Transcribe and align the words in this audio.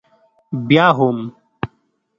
بیا 0.67 0.87
هم؟ 0.97 1.17